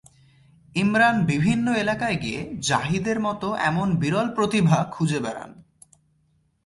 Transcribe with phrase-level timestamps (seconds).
[0.75, 5.51] ইমরান বিভিন্ন এলাকায় গিয়ে জাহিদের মতো এমন বিরল প্রতিভা খুঁজে বেড়ান।